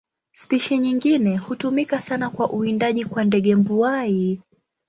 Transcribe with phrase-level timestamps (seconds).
[0.31, 4.41] Spishi nyingine hutumika sana kwa uwindaji kwa ndege mbuai.